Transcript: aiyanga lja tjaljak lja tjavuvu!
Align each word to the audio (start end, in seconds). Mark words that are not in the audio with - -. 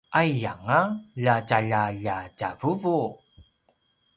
aiyanga 0.19 0.79
lja 1.19 1.35
tjaljak 1.47 1.91
lja 1.99 2.15
tjavuvu! 2.37 2.99